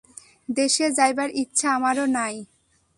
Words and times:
দেশে 0.49 0.85
যাইবার 0.97 1.29
ইচ্ছা 1.41 1.67
আমারও 1.77 2.05
নাই। 2.17 2.35